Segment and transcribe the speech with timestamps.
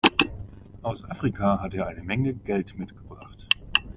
[0.81, 3.45] Aus Afrika hat er eine Menge Geld mitgebracht.